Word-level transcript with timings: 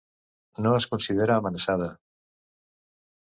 No 0.65 0.71
es 0.77 0.87
considera 0.93 1.35
amenaçada. 1.41 1.91